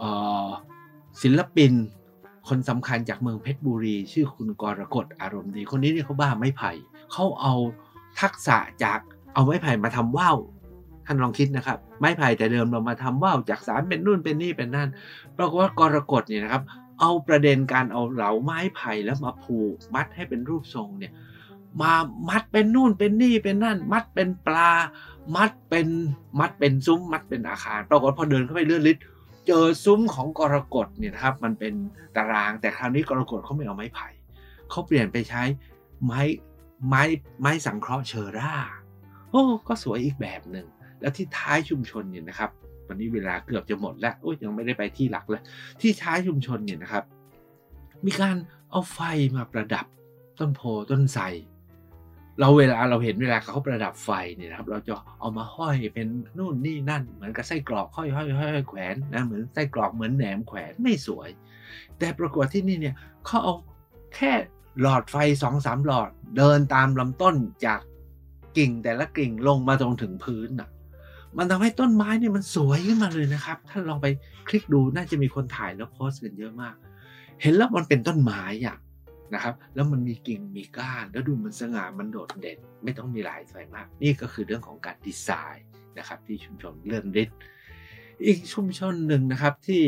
[0.00, 0.02] อ
[0.46, 0.48] อ
[1.22, 1.72] ศิลปิน
[2.48, 6.70] คนสำคัญจากเมืองเพชรบุรี ชื่อคุณกรกฎอารมณ์ดี คนนี้เนี่ยเขาบ้าไม้ไผ่
[7.12, 7.54] เขาเอา
[8.20, 8.98] ทักษะจาก
[9.34, 10.36] เอาไม้ไผ่มาทำว่าว
[11.06, 14.88] ท่านลองคิดนะครับ ไม้ไผ่แต่เดิมเรามาทำว่าวจากสารเป็นนู่นเป็นนี่เป็นนั่น
[15.36, 16.62] ปรากฏว่ากรกฎเนี่ยนะครับ
[17.00, 21.12] เอาประเด็นการเอาเหลาไม้ไผ่แล้วมาผูกมัดให้เป็นรูปทรงเนี่ย
[21.80, 21.92] มา
[22.28, 24.70] มัดเป็นนู่นเป็นนี่เป็นนั่น มัดเป็นปลา
[25.36, 25.86] มัดเป็น
[26.40, 28.96] มัดเป็นซุ้มมัดเป็นอาคารปรากฏพอเดินเข้าไปเลื่อนลิศ
[29.46, 31.74] เจอซุ้มของกรกฎเนี่ยนะครับมันเป็น
[32.16, 34.08] ตาราง แต่คราวนี้กรกฎเขาไม่เอาไม้ไผ่
[34.70, 35.42] เขาเปลี่ยนไปใช้
[36.04, 36.22] ไม้
[36.88, 37.02] ไม้
[37.40, 38.54] ไม้สังเคราะห์เชอร่า
[39.30, 40.66] โอ้ก็สวยอีกแบบหนึ่ง
[41.00, 42.50] แล้วที่ท้ายชุมชนเนี่ยนะครับ
[42.88, 45.42] วันนี้เวลาเกือบจะหมดแล้วโอ้ยยังไม่ได้ไปที่หลักเลย
[45.80, 47.04] ที่ท้ายชุมชนเนี่ยนะครับ
[48.06, 48.36] มีการ
[48.70, 48.98] เอาไฟ
[49.36, 49.86] มาประดับ
[50.38, 51.22] ต้นโพต้นไทร
[52.40, 56.06] เราเวลาเราเห็นเวลาเขาประดับไฟเนี่ยนะครับ เราจะเอามาห้อยเป็น
[56.38, 61.28] นู่นนี่นั่น เหมือนกับไส้กรอกห้อยห้อยห้อยแขวนนะเหมือนไส้กรอกเหมือนแหนมแขวนไม่สวย
[61.98, 62.94] แต่ปรากฏที่นี่เนี่ย
[63.26, 63.54] เขาเอา
[64.14, 64.32] แค่
[64.80, 67.80] หลอดไฟสองสามหลอดเดินตามลำต้นจาก
[68.56, 70.70] กิ่งแต่ละกิ่งลงมาตรงถึงพื้นอะ
[71.36, 74.06] มันทำให้ต้นไม้เนี่ยมันสวยขึ้นมาเลยนะครับท่านลองไป
[74.48, 76.74] คลิกดูน่าจะมีคนถ่ายแล้วโพสต์กันเยอะมาก
[77.42, 78.76] เห็นแล้วมันเป็นต้นไม้อะ
[79.34, 85.66] นะครับ แล้วมันมีกิ่งมีก้านแล้วดูมันสง่ามันโดดเด่น ไม่ต้องมีหลายสวยมาก นี่ก็คือเรื่องของการดีไซน์
[85.98, 87.36] นะครับ ที่ชุมชนเลื่อนฤทธิ์
[88.26, 89.82] อีกชุมชนหนึ่งนะครับที่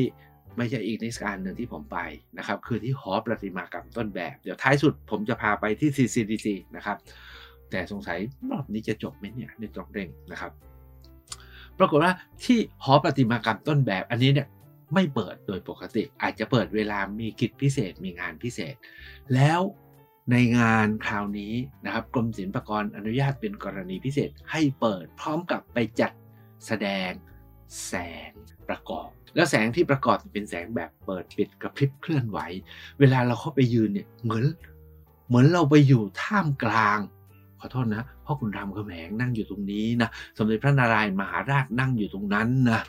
[0.57, 1.99] ไม่ใช่อีกในสการหนึ่งที่ผมไป
[2.39, 6.47] นะครับ คือที่หอประติมากรรมต้นแบบ เดี๋ยวท้ายสุดผมจะพาไปที่ CCDC
[6.77, 6.97] นะครับ
[7.71, 8.19] แต่สงสัย
[8.51, 10.53] รอบนี้จะจบไหมเนี่ยในตรงเร่งนะครับ
[11.79, 12.13] ปรากฏว่า
[12.45, 14.47] ที่หอประติมากรรมต้นแบบอันนี้เนี่ย
[14.95, 18.75] ไม่เปิดโดยปกติ อาจจะเปิดเวลามีกิจพิเศษมีงานพิเศษ
[19.35, 19.61] แล้ว
[20.31, 26.13] ในงานคราวนี้นะครับกรมศิลปากรอนุญาตเป็นกรณีพิเศษให้เปิดพร้อมกับไปจัด
[26.67, 27.11] แสดง
[27.87, 27.95] แส
[28.29, 28.31] ง
[28.69, 32.39] ประกอบ แล้วแสงที่ประกอบเป็นแสงแบบเปิดปิดกระพริบเคลื่อนไหว
[32.99, 34.45] เวลาเราเข้าไปยืนเนี่ยเหมือน
[35.29, 36.99] เหมือนเราไปอยู่ท่ามกลาง
[37.61, 42.83] ขอโทษนะพ่อคุณรามคำแหงนั่งอยู่ตรงนี้นะสมเด็จพระนารายณ์มหาราชนั่งอยู่ตรงนั้นนะ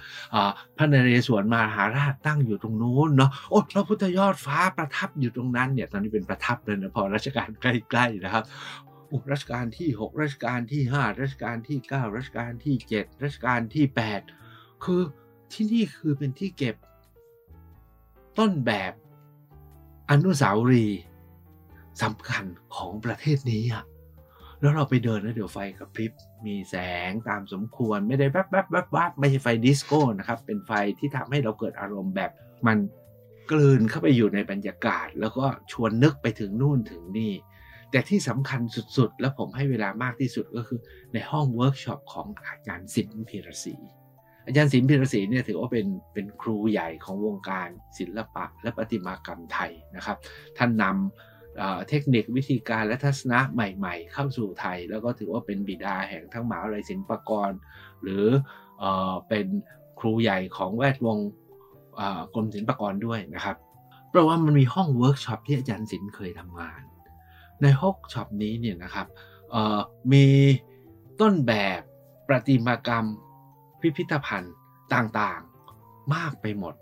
[0.77, 8.43] พระนเรศวรมหาราชตั้งอยู่ตรงนู้นเนาะโอ้พระพุทธยอดฟ้าประทับอยู่ตรงนั้นเนี่ยตอนนี้เป็นประทับเลยนะพอรัชกาลใกล้ๆนะครับ
[9.07, 13.85] โอ้รัชกาลที่ 6 รัชกาลที่ 5 รัชกาลที่ 9 รัชกาลที่ 7 รัชกาลที่
[14.35, 15.01] 8 คือ
[15.53, 16.75] ที่นี่คือเป็นที่เก็บ
[18.37, 18.93] ต้นแบบ
[20.09, 21.01] อนุสาวรีย์
[22.03, 23.83] สำคัญของประเทศนี้อะ
[24.61, 26.11] แล้วเราไปเดินแล้วเดี๋ยวไฟกระพริบ
[26.45, 26.75] มีแส
[27.09, 32.31] งตามสมควรไม่ได้แวบแวบแวบแวบไม่ใช่ไฟดิสโก้นะครับ เป็นไฟที่ทำให้เราเกิดอารมณ์แบบ
[32.67, 32.77] มัน
[33.51, 37.33] กลืนเข้าไปอยู่ในบรรยากาศ แล้วก็ชวนนึกไปถึงนู่นถึงนี่
[37.91, 38.61] แต่ที่สำคัญ
[38.97, 40.79] สุดๆ และผมให้เวลามากที่สุดก็คือ
[41.13, 43.75] ในห้องเวิร์กช็อปของอาจารย์ศิลป์ พีระศรี
[44.45, 47.69] อาจารย์ศิลป์ พีระศรีเนี่ยถือว่าเป็นเป็นครูใหญ่ของวงการ
[47.99, 50.17] ศิลปะและประติมากรรมไทยนะครับ
[50.57, 51.28] ท่านนำ
[51.89, 57.51] เทคนิควิธีการและทัศนะใหม่ๆ เข้าสู่ไทย แล้วก็ถือว่าเป็นบิดาแห่งทั้งหมหาวิทยาลัยศิลปากร
[58.01, 58.25] หรือ
[58.79, 58.85] เอ
[59.27, 59.45] เป็น
[59.99, 61.17] ครูใหญ่ของแวดวง
[62.33, 63.57] กรมศิลปากรด้วยนะครับ
[64.09, 66.81] เพราะว่ามันมีห้องเวิร์กช็อปที่อาจารย์ศิลป์เคยทำงาน
[67.61, 69.07] ในห้องช็อปนี้เนี่ยนะครับ
[70.11, 70.25] มี
[71.21, 71.81] ต้นแบบ
[72.27, 73.05] ประติมากรรม
[73.81, 74.53] พิพิธภัณฑ์
[74.93, 76.73] ต่างๆ มากไปหมด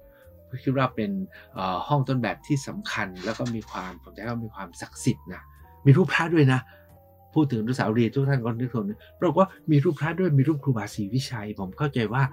[0.63, 1.11] คิดว่าเป็น
[1.87, 5.41] ห้องต้นแบบที่สำคัญ แล้วก็มีความผมใช้ว่ามีความศักดิ์สิทธิ์นะ
[5.85, 6.59] มีรูปพระด้วยนะ
[7.33, 8.85] พูดถึงรุสาวรีทุกท่านก็นึกถึง
[9.19, 12.23] ปรากฏว่ามีรูปพระด้วยมีรูปครูบาศรีวิชัย ผมเข้าใจว่า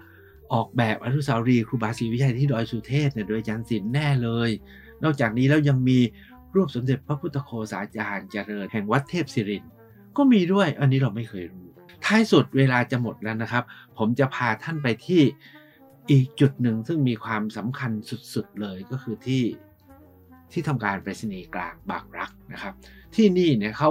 [0.52, 4.50] ออกแบบอนุสาวรีย์ครูบาศรีวิชัยที่ดอยสุเทพเนี่ยโดยอาจารย์ศิลป์แน่เลย
[5.02, 5.98] นอกจากนี้แล้วยังมี
[6.54, 9.64] รูปสมเด็จพระพุทธโฆษาจารย์เจริญแห่งวัดเทพศิริน
[10.16, 11.66] ก็มีด้วยอันนี้เราไม่เคยรู้
[12.04, 13.64] ท้ายสุดเวลาจะหมดแล้วนะครับ
[13.98, 15.22] ผมจะพาท่านไปที่
[16.10, 17.92] อีกจุดหนึ่งซึ่งมีความสำคัญ
[18.34, 19.44] สุดๆเลยก็คือที่
[20.52, 22.74] ที่ทำการไปรษณีย์กลางบางรักนะครับ
[23.14, 23.90] ที่นี่เนี่ยเขา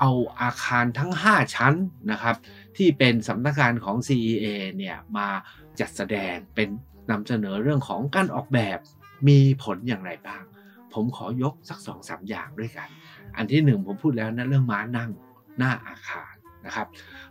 [0.00, 1.74] เอาอาคารทั้ง 5 ชั้น
[2.10, 2.36] นะครับ
[2.76, 5.28] ที่เป็นสำนักงานของ CEA เนี่ยมา
[5.80, 6.68] จัดแสดงเป็น
[7.10, 8.78] นำเสนอเรื่องของการออกแบบ
[9.28, 10.42] มีผลอย่างไรบ้าง
[10.94, 12.88] ผมขอยกสักสองสามอย่างด้วยกัน
[13.36, 15.10] อันที่หนึ่งผมพูดแล้วนะเรื่องม้านั่ง
[15.58, 16.32] หน้าอาคาร
[16.66, 16.86] นะครับ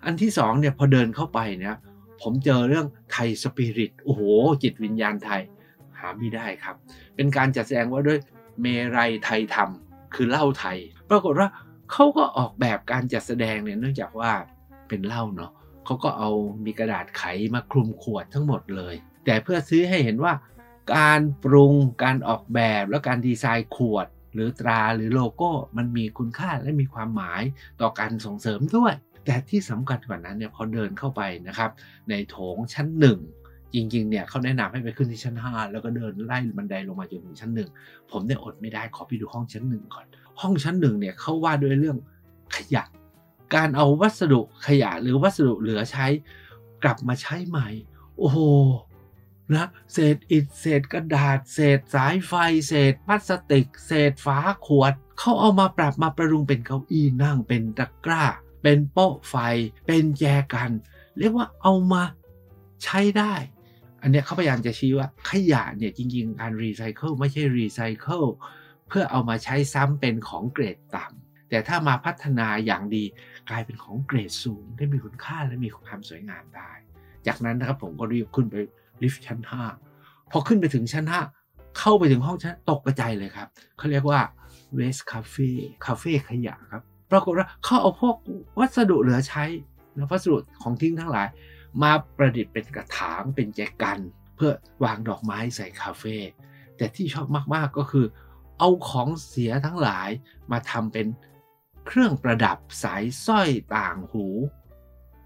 [0.05, 1.75] อันที่สองเนี่ยพอเดินเข้าไปเนี่ย
[2.21, 4.21] ผมเจอเรื่องไทยสปิริตโอ้โห
[4.63, 5.41] จิตวิญญาณไทย
[5.99, 6.75] หาไม่ได้ครับ
[7.15, 8.19] เป็นการจัดแสดงว่าด้วย
[8.61, 8.65] เม
[8.97, 9.69] รัยไทยธรรม
[10.15, 10.77] คือเหล้าไทย
[11.09, 11.49] ปรากฏว่า
[11.91, 14.31] เขาก็ออกแบบการจัดแสดงเนี่ยเนื่องจากว่า
[14.87, 15.51] เป็นเหล้าเนาะ
[15.85, 16.29] เขาก็เอา
[16.65, 17.23] มีกระดาษไข
[17.53, 20.33] มาคลุมขวดทั้งหมดเลย แต่เพื่อซื้อให้เห็นว่า
[20.95, 21.73] การปรุง
[22.03, 27.41] การออกแบบและการดีไซน์ขวด หรือตราหรือโลโก้มันมีคุณค่าและมีความหมาย
[27.81, 28.93] ต่อการส่งเสริมด้วย
[29.25, 31.71] แต่ที่สำคัญกว่านั้นเนี่ยพอเดินเข้าไปนะครับ
[32.09, 33.19] ในโถงชั้นหนึ่ง
[33.73, 37.69] จริงๆ เนี่ยเขาแนะนำให้ไปขึ้นที่ชั้น 5 แล้วก็เดินไล่บันไดลงมาจนถึงชั้นหนึ่ง
[38.11, 40.05] ผมเนี่ยอดไม่ได้ขอไปดูห้องชั้นหนึ่งก่อน
[40.41, 41.97] ห้องชั้นหนึ่งเนี่ยเขาว่าด้วยเรื่อง
[42.55, 42.83] ขยะ
[43.55, 46.05] การเอาวัสดุขยะหรือวัสดุเหลือใช้
[46.83, 47.67] กลับมาใช้ใหม่
[48.17, 48.37] โอ้โห
[49.53, 52.33] นะเศษอิฐเศษกระดาษ เศษสายไฟ
[52.67, 58.25] เศษพลาสติก เศษฝาขวดเขาเอามาปรับมาประรุงเป็นเก้าอี้นั่งเป็นตะกร้า
[58.67, 59.35] เป็นโป๊ะไฟ
[59.87, 60.23] เป็นแจ
[60.53, 60.71] กัน
[61.19, 62.03] เรียกว่าเอามา
[62.83, 63.33] ใช้ได้
[64.01, 68.23] อันนี้เขาพยายามจะชี้ว่าขยะเนี่ยจริงๆการรีไซเคิลไม่ใช่รีไซเคิล
[68.87, 73.03] เพื่อเอามาใช้ซ้ำเป็นของเกรดต่ำแต่ถ้ามาพัฒนาอย่างดี
[73.49, 76.71] กลายเป็นของเกรดสูง ได้มีคุณค่าและมีความสวยงามได้
[77.27, 78.55] จากนั้นนะครับผมก็รีบขึ้นไป
[79.01, 79.39] ลิฟต์ชั้น
[79.85, 81.05] 5 พอขึ้นไปถึงชั้น
[81.41, 83.47] 5 เข้าไปถึงห้องชั้นตกกระจายเลยครับ
[83.77, 84.19] เขาเรียกว่า
[84.77, 85.49] Waste Cafe
[85.85, 88.15] คาเฟ่ขยะครับ ปรากฏว่าเขาเอาพวก
[88.59, 89.43] วัสดุเหลือใช้
[89.97, 91.27] นะวัสดุของทิ้งทั้งหลาย
[91.83, 93.99] มาประดิษฐ์เป็นกระถางเป็นแจกัน
[94.35, 94.51] เพื่อ
[94.83, 96.17] วางดอกไม้ใส่คาเฟ่
[96.77, 98.05] แต่ที่ชอบมากๆก็คือ
[98.59, 100.09] เอาของเสียทั้งหลาย
[100.51, 101.07] มาทำเป็น
[101.85, 104.25] เครื่องประดับสายสร้อยต่างหู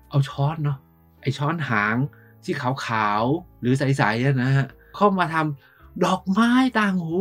[0.10, 0.80] เอาช้อนเนาะ
[1.22, 1.96] ไอช้อนหาง
[2.44, 7.18] ที่ขาวๆหรือใสๆนะฮะเข้ามาทำดอกไม้ต่างหู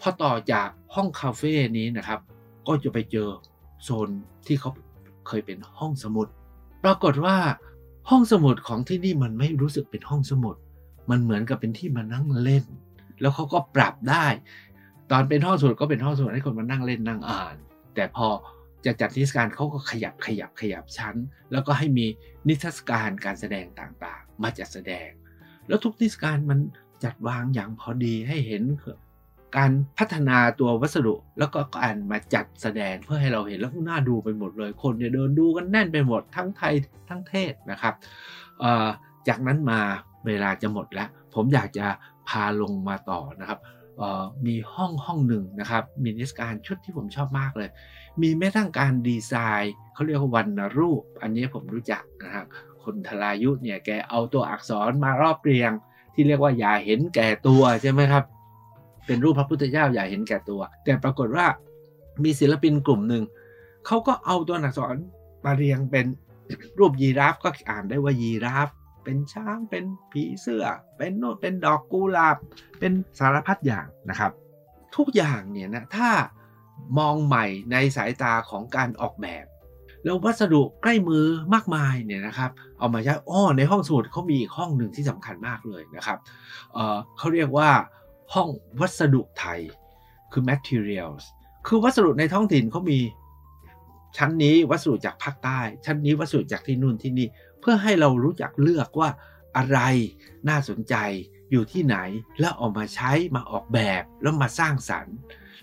[0.00, 2.20] พอต่อจากห้องคาเฟ่นี้นะครับ
[2.66, 3.28] ก็จะไปเจอ
[3.82, 4.08] โซน
[4.46, 4.70] ที่เขา
[5.28, 6.28] เคยเป็นห้องสมุด
[6.84, 7.36] ปรากฏว่า
[8.10, 10.56] ห้องสมุดของที่นี่มันไม่รู้สึกเป็นห้องสมุด
[11.10, 12.64] มันเหมือนกับเป็นที่มานั่งเล่น
[13.20, 14.26] แล้วเขาก็ปรับได้
[15.10, 17.56] ตอนเป็นห้องสมุดก็เป็นห้องสมุดให้คนมานั่งเล่นนั่งอ่าน
[17.94, 18.28] แต่พอ
[18.84, 21.16] จะจัดนิทรรศการเขาก็ขยับขยับขยับชั้น
[21.52, 22.06] แล้วก็ให้มี
[22.48, 25.08] นิทรรศการการแสดงต่างๆ มาจัดแสดง
[25.68, 26.58] แล้วทุกนิทรรศการมัน
[27.04, 28.62] จัดวางอย่างพอดีให้เห็น
[29.56, 36.74] การพัฒนาตัววัสดุแล้วก็การมาจัดแสดงเพื่อให้เราเห็นแล้วน่าดูไปหมดเลย คนเนี่ยเดินดูกันแน่นไปหมดทั้งไทย
[37.08, 37.94] ทั้งเทศนะครับ
[39.28, 39.80] จากนั้นมา
[40.26, 41.86] เวลาจะหมดแล้ว ผมอยากจะ
[42.28, 43.58] พาลงมาต่อนะครับ
[44.46, 47.70] มีห้องห้องหนึ่งนะครับมีนิทรรศการชุดที่ผมชอบมากเลย
[48.22, 52.46] มีแม้ทั้งการดีไซน์เขาเรียกว่าวันรูป อันนี้ผมรู้จักนะครับ
[52.82, 55.70] คนทลายุเนี่ยแกเอาตัวอักษรมารอบเรียง
[56.14, 58.24] ที่เรียกว่าอย่าเห็นแก่ตัวใช่ไหมครับ
[59.06, 61.46] เป็นรูปพระพุทธเจ้าอย่าเห็นแก่ตัว แต่ปรากฏว่า
[62.24, 63.24] มีศิลปินกลุ่มหนึ่ง
[63.86, 64.96] เขาก็เอาตัวอักษร
[65.44, 66.06] มาเรียงเป็น
[66.78, 68.68] รูปยีราฟก็อ่านได้ว่ายีราฟ
[69.04, 70.64] เป็นช้างเป็นผีเสื้อ
[70.98, 72.36] เป็นโนดเป็นดอกกุหลาบ
[72.78, 74.32] เป็นสารพัดอย่างนะครับ
[74.96, 76.10] ทุกอย่างเนี่ยนะถ้า
[76.98, 79.44] มองใหม่ในสายตาของการออกแบบ
[80.04, 86.18] แล้ววัสดุใกล้มือมากมายเนี่ยนะครับ เอามาใช้อ้อในห้องสมุดเขามีอีกห้องหนึ่งที่สำคัญมากเลยนะครับ
[86.72, 87.70] เเขาเรียกว่า
[88.34, 88.48] ห้อง
[88.80, 89.60] วัสดุไทย
[90.32, 91.24] คือ materials
[91.66, 93.00] คือวัสดุในท้องถิ่นเขามี
[94.16, 97.26] ชั้นนี้วัสดุจากภาคใต้ ชั้นนี้วัสดุจากที่นู่นที่นี่
[97.60, 99.10] เพื่อให้เรารู้จักเลือกว่า
[99.56, 99.78] อะไร
[100.48, 100.94] น่าสนใจ
[101.50, 101.96] อยู่ที่ไหน
[102.40, 105.16] แล้วเอามาใช้มาออกแบบแล้วมาสร้างสรรค์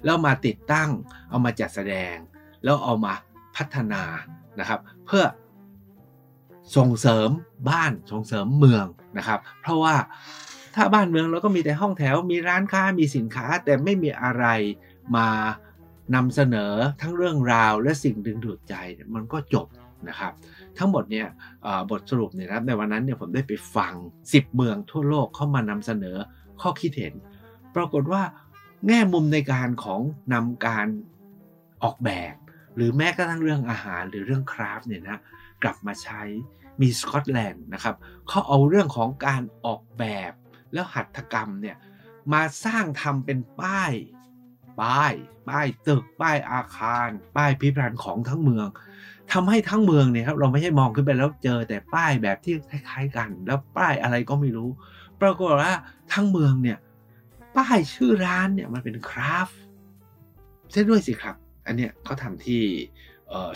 [0.05, 0.89] แล้วมาติดตั้ง
[1.29, 2.15] เอามาจัดแสดง
[2.63, 3.13] แล้วเอามา
[3.55, 4.03] พัฒนา
[4.59, 5.23] นะครับ เพื่อ
[6.75, 7.29] ส่งเสริม
[7.69, 8.85] บ้านส่งเสริมเมือง
[9.17, 9.95] นะครับ เพราะว่า
[10.75, 14.45] ถ้าบ้านเมืองเราก็มีแต่ห้องแถว มีร้านค้ามีสินค้า แต่ไม่มีอะไร
[15.15, 15.27] มา
[16.15, 18.75] นำเสนอทั้งเรื่องราวและสิ่งดึงดูดใจ
[19.15, 19.67] มันก็จบ
[20.09, 20.33] นะครับ
[20.77, 21.27] ทั้งหมดเนี่ย
[21.89, 23.93] บทสรุปเนี่ยครับในวันนั้นเนี่ยผมได้ไปฟัง
[24.25, 26.17] 10 เมืองทั่วโลกเข้ามานำเสนอ
[26.61, 27.13] ข้อคิดเห็น
[27.75, 28.23] ปรากฏว่า
[28.87, 30.01] แง่มุมในการของ
[30.33, 30.87] นำการ
[31.83, 32.33] ออกแบบ
[32.75, 35.17] หรือแม้กระทั่งเรื่องอาหารหรือเรื่องคราฟเนี่ยนะ
[35.63, 36.21] กลับมาใช้
[36.81, 37.95] มีสกอตแลนด์นะครับ
[38.27, 40.31] เขาเอาเรื่องของการออกแบบ
[40.73, 41.77] แล้วหัตถกรรมเนี่ย
[42.33, 43.91] มาสร้างทำเป็นป้าย
[44.81, 45.13] ป้าย
[45.49, 48.67] ป้ายตึก ป้ายอาคาร ป้ายพิพิธภัณฑ์ของทั้งเมือง
[49.33, 54.69] ทำให้ทั้งเมืองเนี่ยครับเราไม่ใช่มองขึ้นไปแล้วเจอแต่ป้ายแบบที่คล้ายๆกัน แล้วป้ายอะไรก็ไม่รู้
[55.21, 55.73] ปรากฏว่า
[56.13, 56.77] ทั้งเมืองเนี่ย
[57.57, 59.49] ป้ายชื่อร้านเนี่ยมันเป็นคราฟ
[60.71, 62.61] เช่นด้วยสิครับ อันเนี้ยเขาทำที่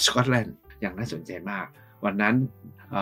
[0.06, 1.68] สกอตแลนด์อย่างน่าสนใจมาก
[2.06, 2.36] วันนั้น
[2.96, 2.98] อ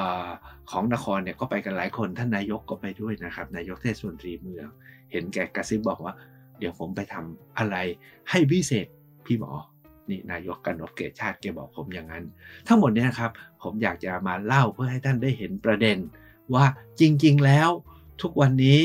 [0.72, 4.68] ของนครเนี่ยก็ไปกันหลายคนท่านนายกก็ไปด้วยนะครับ นายกเทศมนตรีเมือง
[5.12, 6.14] เห็นแกกระซิบบอกว่า
[6.60, 7.76] เดี๋ยวผมไปทำอะไร
[8.30, 8.88] ให้พิเศษ
[9.26, 9.52] พี่หมอ
[10.10, 12.26] นี่นายกกนกเกตชาติแกบอกผมอย่างนั้น
[12.68, 13.32] ทั้งหมดเนี้นะครับ
[13.64, 15.98] ผมอยากจะมาเล่าเพื่อให้ท่านได้เห็นประเด็น
[16.54, 16.66] ว่า
[17.00, 17.70] จริงๆแล้ว
[18.22, 18.82] ทุกวันนี้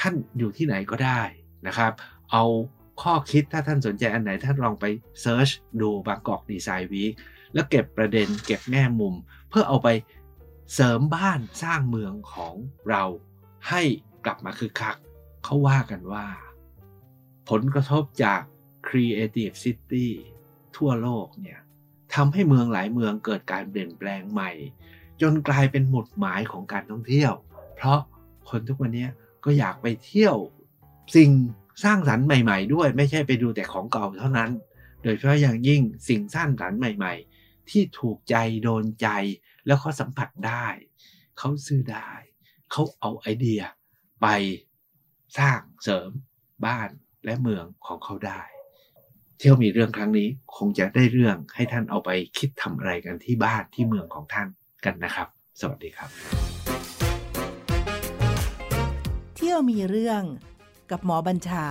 [0.00, 1.22] ท่านอยู่ที่ไหนก็ได้
[1.66, 1.92] นะครับ
[2.32, 2.44] เอา
[3.02, 4.84] ข้อคิดถ้าท่านสนใจอันไหนท่านลองไป
[5.22, 5.48] เซิร์ช
[5.80, 7.12] ดูบางกอกดีไซน์วีค
[7.54, 9.14] แล้วเก็บประเด็นเก็บแง่มุม
[9.48, 9.88] เพื่อเอาไป
[10.74, 12.54] เสริมบ้านสร้างเมืองของ
[12.88, 13.02] เรา
[13.68, 13.82] ให้
[14.24, 14.96] กลับมาคึกคัก
[15.44, 16.26] เขาว่ากันว่า
[17.48, 18.40] ผลกระทบจาก
[18.88, 20.08] Creative City
[20.76, 21.60] ทั่วโลกเนี่ย
[22.14, 24.50] ทำให้เมืองหลายเมืองเกิดการเปลี่ยนแปลงใหม่
[25.20, 27.32] จนกลายเป็นหมุดหมายของการท่องเที่ยว
[27.76, 27.98] เพราะ
[28.48, 29.06] คนทุกวันนี้
[29.44, 30.36] ก็อยากไปเที่ยว
[31.16, 31.30] สิ่ง
[31.84, 34.50] สร้างสรรค์ใหม่ ๆ ด้วย ไม่ใช่ไปดูแต่ของเก่าเท่านั้น
[35.02, 37.31] โดยเฉพาะอย่างยิ่งสิ่งสร้างสรรค์ใหม่ๆ
[37.70, 39.08] ที่ถูกใจโดนใจ
[39.66, 40.66] แล้วเขาสัมผัสได้
[41.38, 42.10] เขาซื้อได้
[42.70, 43.62] เขาเอาไอเดีย
[44.22, 44.26] ไป
[45.38, 46.10] สร้างเสริม
[46.66, 46.88] บ้าน
[47.24, 48.42] และเมืองของเขาได้
[49.38, 54.48] เที่ยวมีเรื่องครั้งนี้คงจะได้เรื่องให้ท่านเอาไปคิดทำอะไรกันที่บ้านที่เมืองของท่าน
[54.84, 55.28] กันนะครับ
[55.60, 56.10] สวัสดีครับ
[59.36, 60.22] เที่ยวมีเรื่อง
[60.90, 61.66] กับหมอบัญชา